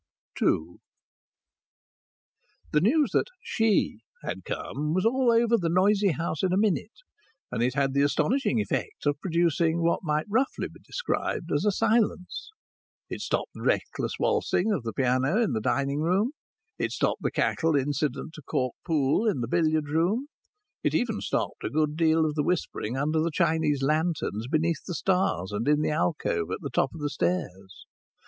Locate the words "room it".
16.01-16.91, 19.87-20.95